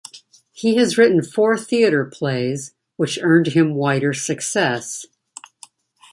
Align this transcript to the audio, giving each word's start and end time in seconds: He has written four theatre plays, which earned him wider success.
He 0.51 0.77
has 0.77 0.97
written 0.97 1.21
four 1.21 1.55
theatre 1.59 2.05
plays, 2.05 2.73
which 2.97 3.19
earned 3.21 3.49
him 3.49 3.75
wider 3.75 4.13
success. 4.13 5.05